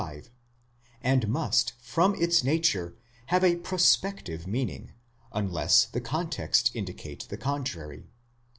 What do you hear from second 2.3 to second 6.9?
nature have a prospective meaning, unless the' context